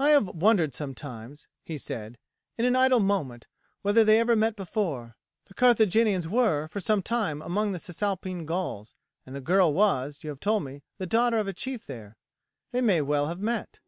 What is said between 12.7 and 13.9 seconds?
they may well have met."